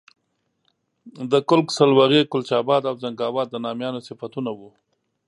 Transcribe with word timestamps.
د 1.31 1.33
کُلک، 1.47 1.67
سولغی، 1.77 2.21
کلچ 2.31 2.49
آباد 2.61 2.81
او 2.89 2.95
زنګاوات 3.03 3.47
د 3.51 3.55
نامیانو 3.65 4.05
صفتونه 4.07 4.51
وو. 4.57 4.69